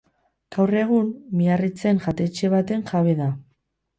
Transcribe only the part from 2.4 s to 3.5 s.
baten jabe da.